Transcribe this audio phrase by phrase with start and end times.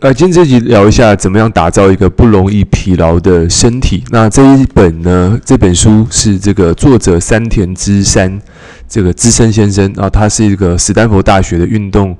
[0.00, 4.02] 呃，今天这集聊一下怎么样打造一个不容易疲劳的身体。
[4.10, 8.40] 那这一本呢，这本书是这个作者山田之山，
[8.88, 12.16] 这个资深先生啊，他是一个史丹佛大学的运动。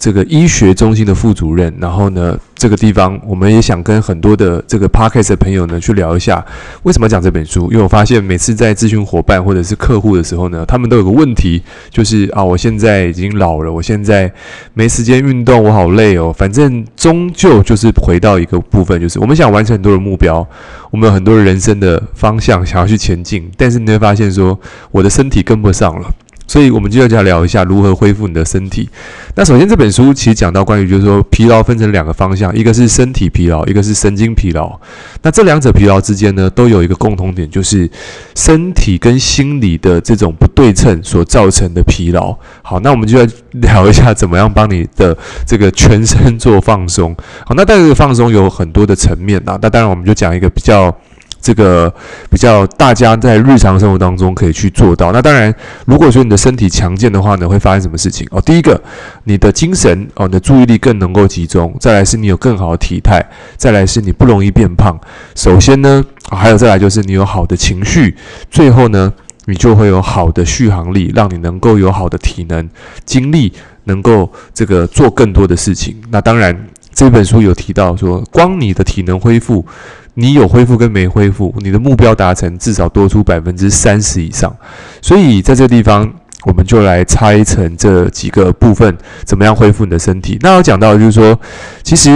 [0.00, 6.42] 这个医学中心的副主任，然后呢，这个地方我们也想跟很多的这个 Podcast 的朋友呢去聊一下，
[6.84, 7.70] 为什么讲这本书？
[7.70, 14.32] 因为我发现每次在咨询伙伴或者是客户的时候呢，他们都有个问题，就是啊，我现在已经老了，我现在
[14.72, 16.34] 没时间运动，我好累哦。
[16.34, 20.46] 反正终究就是回到一个部分，就是我们想完成很多的目标，
[20.90, 24.58] 我们有很多人生的方向想要去前进，但是你会发现说，
[24.90, 26.10] 我的身体跟不上了。
[26.50, 28.88] 所以，我们今天就要聊一下如何恢复你的身体。
[29.36, 34.76] 那首先，这本书其实讲到关于，就是说疲劳分成两个方向，一个是身体疲劳，一个是神经疲劳。
[35.22, 37.88] 那这两者疲劳之间呢，都有一个共同点，就是
[38.34, 42.36] 身体跟心理的这种不对称所造成的疲劳。
[42.62, 47.14] 好，那我们就要聊一下怎么样帮你的这个全身做放松。
[47.46, 49.56] 好，那这个放松有很多的层面啊。
[49.62, 50.92] 那当然，我们就讲一个比较。
[51.40, 51.92] 这个
[52.30, 55.10] 比较大家在日常生活当中可以去做到。
[55.12, 55.54] 那当然，
[55.86, 58.40] 如果说你的身体强健的话呢，会发生什么事情哦？
[58.42, 58.80] 第一个，
[59.24, 63.20] 你的精神哦，你的注意力更能够集中；再来是你有更好的体态；
[63.56, 64.98] 再来是你不容易变胖。
[65.34, 68.14] 首先呢，还有再来就是你有好的情绪；
[68.50, 69.12] 最后呢，
[69.46, 72.68] 你就会有好的续航力，让你能够有好的体能、
[73.04, 73.52] 精力，
[73.90, 75.96] 能够这个做更多的事情。
[76.10, 76.56] 那当然，
[76.94, 79.66] 这本书有提到说，光你的体能恢复。
[80.14, 84.54] 你有恢复跟没恢复，你的目标达成至少多出百分之三十以上。
[85.00, 86.12] 所以在这个地方，
[86.44, 90.36] 我们就来拆成这几个部分，怎么样恢复你的身体。
[90.42, 91.38] 那我讲到就是说，
[91.84, 92.10] 其实，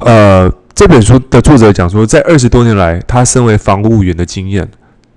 [0.00, 4.66] 呃，这本书的作者讲说，在二十多年来，他身为防务员的经验，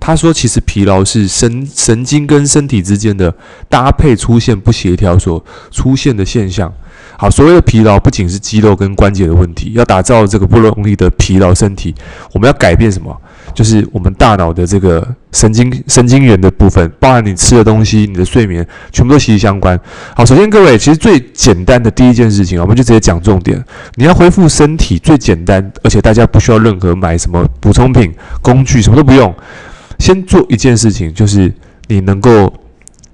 [0.06, 3.34] 他说，其实疲劳是神神经跟身体之间的
[3.68, 6.72] 搭配出现不协调所出现的现象。
[7.18, 11.96] 好，所谓的疲劳不仅是肌肉跟关节的问题，要打造这个不容易的疲劳身体，
[12.34, 13.20] 我们要改变什么？
[13.56, 19.80] 就是我们大脑的这个神经神经元的部分，包含你吃的东西、你的睡眠，全部都息息相关。
[20.16, 23.60] 好，首先各位，其实最简单的第一件事情，我们就直接讲重点。
[23.96, 28.14] 你要恢复身体最简单，而且大家不需要任何买什么补充品、
[28.44, 29.34] 工具，什么都不用，
[30.00, 31.54] 先做一件事情，就是
[31.88, 32.54] 你能够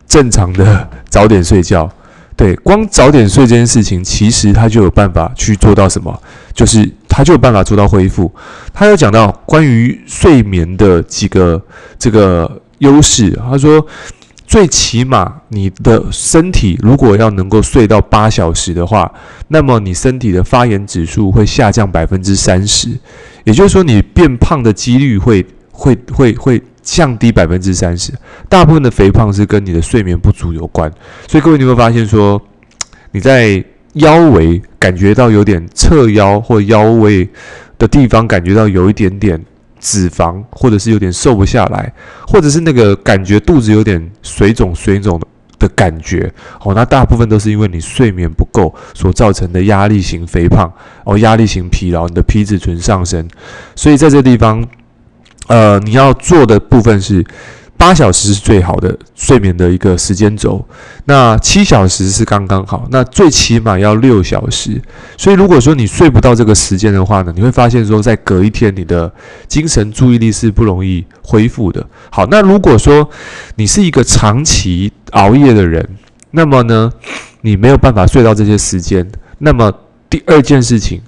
[0.08, 1.90] 正常的早点睡觉。
[2.36, 6.20] 对，光早点睡这件事情，其实他就有办法去做到什么？
[6.54, 8.34] 就是他就有办法做到恢复。
[8.74, 11.62] 他有讲到关于睡眠的几个
[12.00, 13.38] 这个优势。
[13.48, 13.86] 他说，
[14.48, 19.12] 最起码你的身体如果要能够睡到八小时的话，
[19.50, 22.90] 那么你身体的发炎指数会下降百分之三十，
[23.44, 26.64] 也就是说，你变胖的几率会会会会。
[26.82, 28.12] 降低百分之三十，
[28.50, 30.92] 大部分的肥胖是跟你的睡眠不足有关。
[31.28, 32.42] 所以各位，你会发现说，
[33.12, 37.30] 你在腰围感觉到有点侧腰或腰围
[37.78, 39.40] 的地方，感觉到有一点点
[39.80, 41.94] 脂肪，或者是有点瘦不下来，
[42.28, 45.22] 或者是那个感觉肚子有点水肿水肿
[45.60, 46.34] 的感觉。
[46.64, 50.72] 哦，那大部分都是因为你睡眠不够所造成的压力型肥胖
[51.06, 53.28] 哦，压力型疲劳，你的皮质醇上升。
[53.76, 54.68] 所以在这地方。
[55.52, 57.22] 呃，你要做的部分是
[57.76, 60.66] 八小时是最好的睡眠的一个时间轴，
[61.04, 64.82] 那七小时是刚刚好，那最起码要六小时。
[65.18, 69.12] 所以如果说你睡不到这个时间的话呢，你会发现说在隔一天你的
[69.50, 71.86] 精神注意力是不容易恢复的。
[72.10, 73.10] 好，那如果说
[73.56, 75.86] 你是一个长期熬夜的人，
[76.32, 76.90] 那么呢，
[77.42, 79.06] 你没有办法睡到这些时间，
[79.40, 79.70] 那么
[80.10, 81.02] 第二件事情，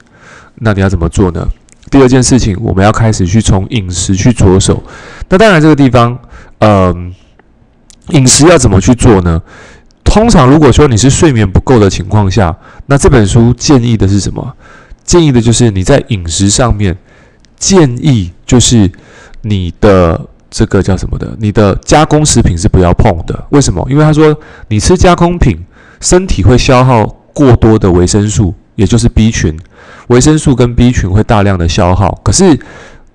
[0.55, 1.47] 那你要怎么做呢？
[1.93, 4.81] 第二件事情，我们要开始去从饮食去着手。
[5.29, 6.17] 那当然，这个地方，
[6.57, 7.13] 嗯、
[8.09, 9.39] 饮食要怎么去做呢？
[10.03, 14.55] 通常，如果说你是睡眠不够的情况下，那这本书建议的是什么？
[15.03, 16.97] 建议的就是你在饮食上面，
[17.57, 18.91] 建议就是
[19.43, 21.37] 你的这个叫什么的？
[21.39, 23.45] 你的加工食品是不要碰的。
[23.51, 23.85] 为什么？
[23.87, 24.35] 因为他说
[24.67, 25.63] 你吃加工品，
[26.01, 29.55] 身体会消耗过多的维生素，也就是 B 群。
[30.07, 32.59] 维生素跟 B 群会大量的消耗，可是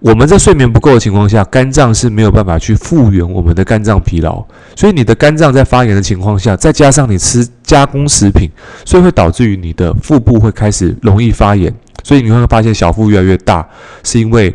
[0.00, 4.44] 我们在睡眠不够的情况下，肝脏是没有办法去复原我们的肝脏疲劳，
[4.76, 8.48] 所以你的肝脏在发炎的情况下，再加上你吃加工食品，
[8.84, 11.74] 所以会导致于你的腹部会开始容易发炎，
[12.04, 13.68] 所以你会发现小腹越来越大，
[14.04, 14.54] 是因为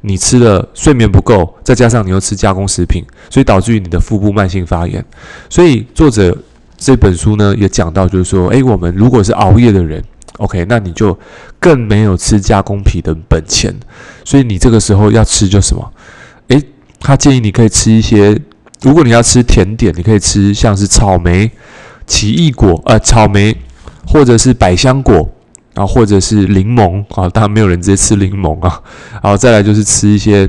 [0.00, 5.04] 你吃了睡眠不够，再加上你又吃加工食品，所以导致于你的腹部慢性发炎。
[5.50, 6.36] 所以作者
[6.78, 10.02] 这本书呢也讲到，就是说，诶，我们如果是熬夜的人。
[10.38, 11.16] OK，那你就
[11.60, 13.72] 更没有吃加工品的本钱，
[14.24, 15.92] 所以你这个时候要吃就什么？
[16.48, 16.60] 诶，
[16.98, 18.36] 他建议你可以吃一些，
[18.82, 21.50] 如果你要吃甜点，你可以吃像是草莓、
[22.06, 23.56] 奇异果，呃，草莓
[24.06, 25.30] 或者是百香果，
[25.72, 28.82] 然后或者是柠檬啊，当然没有人直接吃柠檬啊，
[29.22, 30.48] 然后再来就是吃一些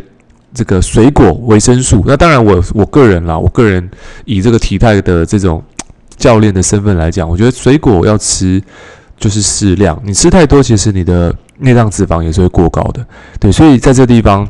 [0.53, 2.03] 这个水果维生素。
[2.07, 3.87] 那当然我我个人啦，我个人
[4.25, 5.63] 以这个体态的这种
[6.17, 8.61] 教练的身份来讲，我觉得水果要吃
[9.17, 13.05] 就是适量，你吃太多，其实你的内脏脂肪也是会过高的。
[13.39, 14.47] 对，所以在这地方，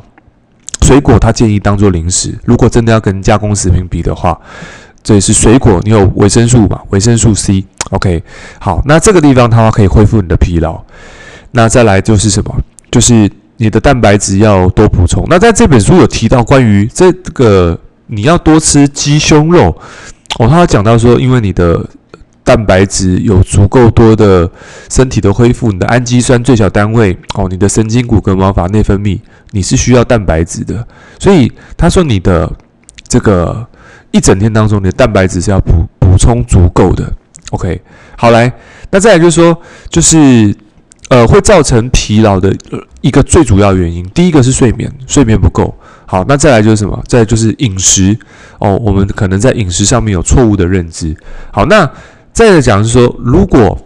[0.82, 2.38] 水果它建议当做零食。
[2.44, 4.40] 如果真的要跟加工食品比的话，
[5.04, 6.82] 这也是水果，你有维生素嘛？
[6.90, 7.64] 维生素 C。
[7.92, 8.24] OK，
[8.60, 10.82] 好，那这个地方它可以恢复你的疲劳。
[11.52, 12.56] 那再来就是什么？
[12.92, 15.24] 就是你的蛋白质要多补充。
[15.30, 19.76] 那在这本书有提到关于这个你要多吃鸡胸肉
[20.40, 21.88] 哦，他讲到说，因为你的
[22.46, 24.50] 蛋白质有足够多的，
[24.88, 29.20] 身体的恢复，你的氨基酸最小单位哦，你的神经骨骼毛发内分泌，
[29.50, 30.88] 你是需要蛋白质的。
[31.20, 32.50] 所以他说你的
[33.08, 33.66] 这个
[34.12, 37.12] 一整天当中，你的蛋白质是要补补充足够的。
[37.50, 37.82] OK，
[38.16, 38.54] 好来，
[38.92, 39.60] 那再来就是说，
[39.90, 40.56] 就是
[41.10, 42.56] 呃，会造成疲劳的
[43.02, 45.74] 一个最主要原因，第一个是睡眠，睡眠不够。
[46.08, 47.04] 好，那再来就是什么？
[47.08, 48.16] 再来就是饮食
[48.60, 51.16] 哦，我们可能在饮食上面有错误的认知。
[51.52, 51.90] 好，那
[52.36, 53.80] 再来讲是说，如果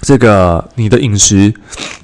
[0.00, 1.52] 这个你的饮食，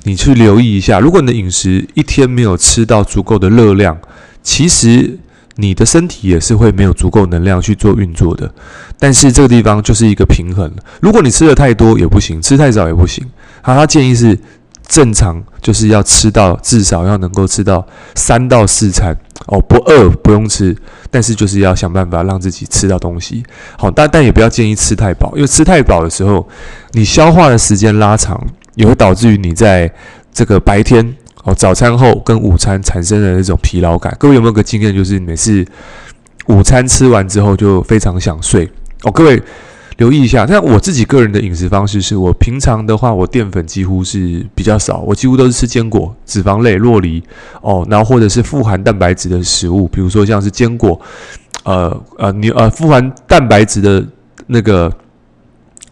[0.03, 3.97] 你去留意一下，如果你的饮食一天没有吃到足够的热量，
[4.43, 5.19] 其实。
[5.59, 8.53] 你的身体也是会没有足够能量去做运作的，
[8.99, 10.71] 但是这个地方就是一个平衡。
[11.01, 13.25] 如果你吃的太多也不行，吃太少也不行。
[13.63, 14.39] 好，他建议是
[14.89, 19.17] 正常，就是要吃到至少要能够吃到三到四餐
[19.47, 20.77] 哦，不饿不用吃，
[21.11, 23.43] 但是就是要想办法让自己吃到东西。
[23.77, 26.49] 好，但但也不要建议吃太饱，因为吃太饱的时候，
[26.93, 28.41] 你消化的时间拉长，
[28.75, 29.93] 也会导致于你在
[30.33, 31.15] 这个白天。
[31.45, 35.65] 哦，早餐后跟午餐产生的那种疲劳感，各位有没有个经验，就是每次
[36.47, 38.69] 午餐吃完之后就非常想睡？
[39.05, 39.41] 哦，各位
[39.97, 47.23] 留意一下，那我自己个人的饮食方式是，我平常的话，我淀粉几乎是比较少，我几乎都是吃坚果、脂肪类、洛梨，
[47.63, 51.01] 哦，然后或者是富含蛋白质的食物，比如说像是坚果，
[51.65, 54.07] 呃呃牛呃富含蛋白质的
[54.47, 54.93] 那个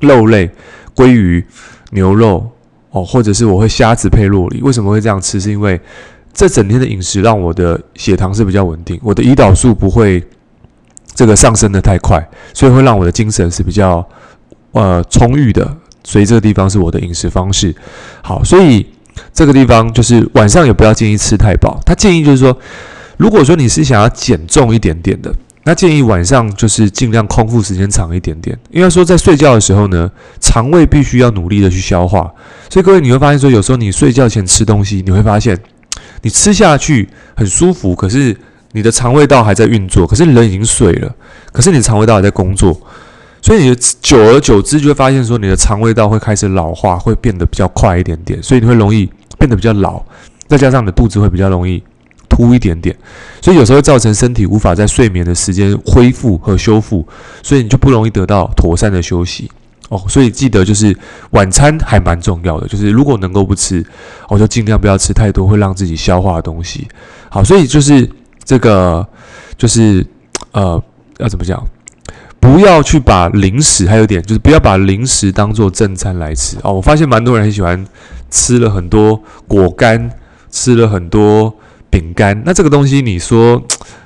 [0.01, 0.51] 肉类，
[0.95, 1.45] 鲑鱼、
[1.93, 2.51] 牛肉。
[2.97, 5.41] 哦，或者是我会虾子配洛梨，为什么会这样吃？
[5.41, 5.81] 是因为
[6.33, 10.25] 这整天的饮食让我的血糖是比较稳定，我的胰岛素不会
[11.15, 14.07] 这个上升得太快，所以会让我的精神是比较
[14.73, 15.77] 呃充裕的。
[16.03, 17.75] 所以这个地方是我的饮食方式。
[18.23, 18.87] 好，所以
[19.33, 21.81] 这个地方就是晚上也不要建议吃太饱。
[21.87, 22.55] 他建议就是说，
[23.17, 25.35] 如果说你是想要减重一点点的。
[25.67, 32.31] 那建议晚上就是尽量空腹时间长一点点，因为说在睡觉的时候呢，肠胃必须要努力的去消化，
[32.69, 35.59] 所以各位你会发现说，有时候你睡觉前吃东西，你会发现
[36.21, 38.37] 你吃下去很舒服，可是
[38.75, 41.15] 你的肠胃道还在运作，可是人已经睡了，
[41.53, 42.79] 可是你肠胃道还在工作，
[43.41, 50.03] 所以你久而久之就会发现说，你的肠胃道会开始老化，会变得比较快一点点，所以你会容易变得比较老，
[50.49, 51.83] 再加上你的肚子会比较容易。
[52.27, 52.97] 凸一点点，
[53.41, 57.07] 所以有时候会造成身体无法在睡眠的时间恢复和修复，
[57.45, 59.49] 所以你就不容易得到妥善的休息
[59.89, 60.03] 哦。
[60.09, 60.97] 所以记得就是
[61.31, 63.87] 晚餐还蛮重要的，就是如果能够不吃，
[64.29, 66.89] 我就尽量不要吃太多会让自己消化的东西。
[67.29, 68.11] 好，所以就是
[68.45, 69.07] 这个
[69.57, 70.07] 就是
[70.53, 70.83] 呃
[71.19, 71.63] 要怎么讲？
[72.39, 76.73] 不要去把零食，还有点就是不要把零食当做正餐来吃哦。
[76.73, 77.87] 我发现蛮多人很喜欢
[78.31, 80.11] 吃了很多果干，
[80.51, 81.55] 吃了很多。
[81.91, 83.63] 饼干，那这个东西你说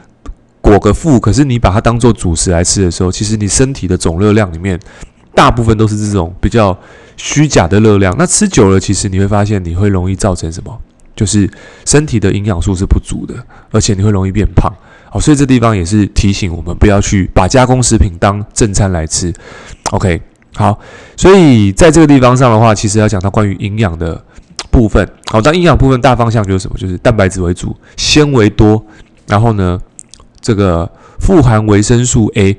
[0.60, 4.78] 果个腹，可是你把它当做主食来吃的时候，其实你身体的总热量里面
[5.34, 6.78] 大部分都是这种比较
[7.16, 8.14] 虚假的热量。
[8.18, 10.78] 那吃久了，其实你会发现你会容易造成什么？
[11.18, 11.50] 就是
[11.84, 13.34] 身体的营养素是不足的，
[13.72, 14.72] 而且你会容易变胖。
[15.10, 19.34] 好，所以这地方也是提醒我们不要去把加工食品当正餐来吃。
[19.90, 20.22] OK，
[20.54, 20.78] 好，
[21.16, 24.24] 所以在这个地方上的话，其实要讲到关于营养的。
[24.70, 26.76] 部分好，那营养部分大方向就是什么？
[26.76, 28.84] 就是蛋白质为主，纤维多，
[29.26, 29.80] 然后呢，
[30.40, 32.56] 这个富含维生素 A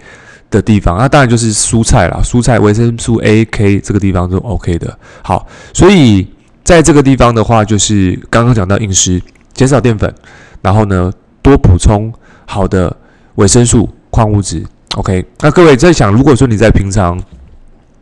[0.50, 2.20] 的地方，那当然就是蔬菜啦。
[2.24, 4.98] 蔬菜维生素 A、K 这个地方就 OK 的。
[5.22, 6.28] 好，所以
[6.70, 9.20] 在这个地方的话，就是刚刚讲到饮食，
[9.56, 10.14] 减少淀粉，
[10.62, 11.12] 然后呢，
[11.42, 12.14] 多补充
[12.46, 12.96] 好的
[13.38, 14.64] 维生素、矿物质。
[14.96, 17.20] OK，那各位在想，如果说你在平常，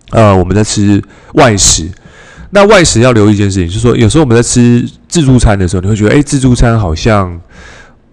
[0.09, 1.01] 呃，我们在吃
[1.35, 1.89] 外食。
[2.49, 7.39] 那外食要留意一件事情，就是说，有时候我们在吃自助餐的时候，你会觉得，哎，自助餐好像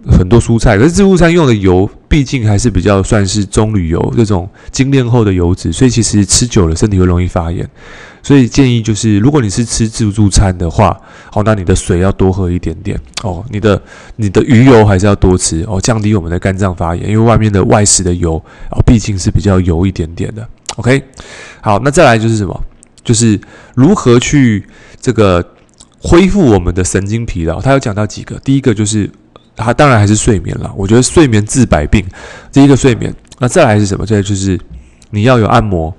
[0.09, 7.69] 很多蔬菜，可是自助餐用的油毕竟还是比较算是棕榈油这种精炼后的油脂，所以其实吃久了身体会容易发炎。
[8.25, 10.99] 所以建议就是，如果你是吃自助餐的话，
[11.31, 13.81] 好，那你的水要多喝一点点哦，你的
[14.17, 20.49] 你的鱼油还是要多吃哦，降低我们的肝脏发炎，因为外面的外食的油哦，毕竟是比较油一点点的。
[20.77, 21.05] OK，
[21.61, 22.59] 好，那再来就是什么？
[23.05, 23.39] 就是
[23.75, 24.67] 如何去
[24.99, 25.47] 这个
[26.01, 27.61] 恢复我们的神经疲劳。
[27.61, 29.11] 他有讲到几个，第一个就是
[29.55, 30.73] 他当然还是睡眠了。
[30.75, 32.03] 我觉得睡眠治百病，
[32.51, 33.15] 第一个睡眠。
[33.39, 34.07] 那再来是什么？
[34.07, 34.59] 再来就是
[35.11, 35.95] 你要有按摩。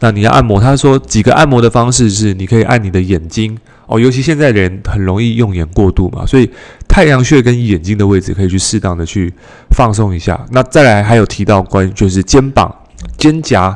[0.00, 6.50] 那你要按摩，他说几个按摩的方式是，你可以按你的眼睛哦，尤其现在人很容易用眼过度嘛，所以
[6.88, 9.32] 太阳穴跟眼睛的位置可以去适当的去
[9.70, 10.38] 放松一下。
[10.50, 12.74] 那再来还有提到关于就是肩膀、
[13.16, 13.74] 肩胛、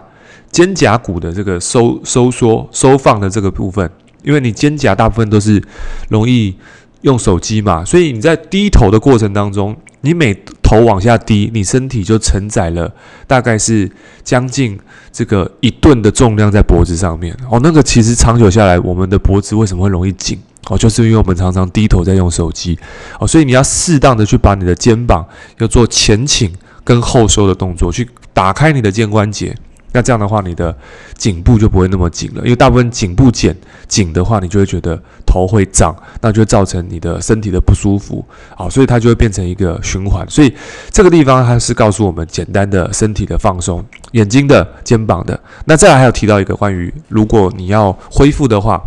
[0.50, 3.90] 肩胛骨的这个收收缩、收放的这个部分，
[4.22, 5.62] 因为你肩胛大部分都是
[6.08, 6.54] 容易
[7.02, 12.92] 用手机嘛，所以你在低头的过程当中，你每头往下低，你身体就承载了
[13.26, 13.90] 大概是
[14.22, 14.78] 将近
[15.12, 17.60] 这个一吨的重量在脖子上面哦。
[17.62, 20.38] 那个其实长久下来，我们的脖子为什么会容易紧
[20.68, 20.76] 哦？
[20.76, 22.78] 就是因为我们常常低头在用手机
[23.18, 23.26] 哦。
[23.26, 25.24] 所以你要适当的去把你的肩膀
[25.58, 26.52] 要做前倾
[26.84, 29.56] 跟后收的动作，去打开你的肩关节。
[29.98, 30.72] 那这样的话，你的
[31.16, 33.52] 颈部就不会那么紧了，因为大部分颈部紧
[33.88, 38.24] 紧的话，你就会觉得头会胀，那就会造成你的身体的不舒服，
[38.54, 40.24] 好，所以它就会变成一个循环。
[40.30, 40.54] 所以
[40.92, 45.40] 这个地方它是告诉我们简单的身体的放松，眼睛的、肩膀的。
[45.64, 48.80] 那再来还有提到一个关于，如果你要恢复的话，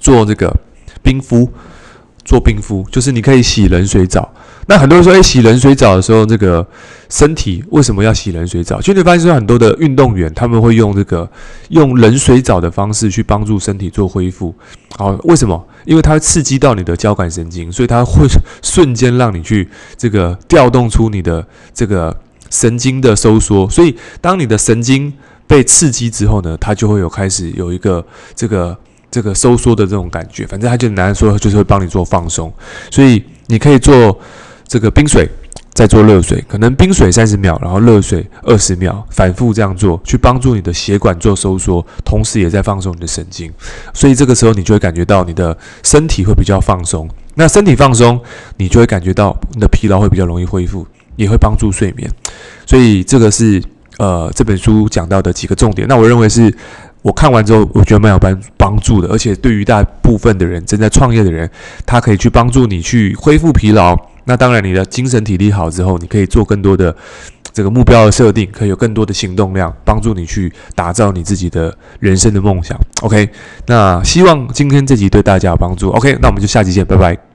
[0.00, 0.52] 做这个
[1.04, 1.48] 冰敷，
[2.24, 4.28] 做冰敷就是你可以洗冷水澡。
[4.68, 6.66] 那很多人说，诶，洗冷水澡的时候，这个
[7.08, 8.80] 身体为什么要洗冷水澡？
[8.80, 11.30] 其实你发现说，很多的运动员他们会用这个
[11.68, 14.52] 用冷水澡的方式去帮助身体做恢复。
[14.96, 15.64] 好，为什么？
[15.84, 18.26] 因为它会刺激到你的交感神经，所以它会
[18.60, 22.14] 瞬间让你去这个调动出你的这个
[22.50, 23.70] 神经的收缩。
[23.70, 25.12] 所以，当你的神经
[25.46, 28.04] 被刺激之后呢，它就会有开始有一个
[28.34, 28.76] 这个
[29.12, 30.44] 这个收缩的这种感觉。
[30.44, 32.52] 反正它就难说，就是会帮你做放松。
[32.90, 34.18] 所以你可以做。
[34.66, 35.28] 这个冰水，
[35.72, 43.52] 再做热水，可能冰水三十秒，然后热水二十秒，反复这样做，去帮助你的血管做收缩，同时也在放松你的神经。
[43.94, 47.08] 所以这个时候你就会感觉到你的身体会比较放松。
[47.34, 48.20] 那身体放松，
[48.56, 52.10] 你就会感觉到你的疲劳会比较容易恢复，也会帮助睡眠。
[52.64, 53.62] 所以这个是
[53.98, 55.86] 呃这本书讲到的几个重点。
[55.88, 56.54] 那我认为是。
[57.02, 61.48] 我看完之后，我觉得蛮有帮帮助的，而且对于大部分的人正在创业的人，
[61.84, 63.96] 他可以去帮助你去恢复疲劳。
[64.26, 66.94] 那当然，你的精神体力好之后，你可以做更多的
[67.52, 72.78] 这个目标的设定，可以有更多的行动量，帮助你去打造你自己的人生的梦想。
[73.02, 73.28] OK，
[73.66, 75.90] 那希望今天这集对大家有帮助。
[75.90, 77.25] OK，那我们就下集见，拜拜。